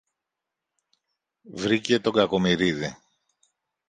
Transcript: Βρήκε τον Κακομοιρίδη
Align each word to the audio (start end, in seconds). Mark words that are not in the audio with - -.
Βρήκε 1.53 1.99
τον 2.01 2.13
Κακομοιρίδη 2.13 2.95